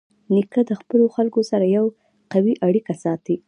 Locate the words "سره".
1.51-1.65